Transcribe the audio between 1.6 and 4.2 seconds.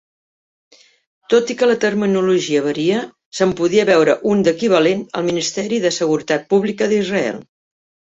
la terminologia varia, se'n podria veure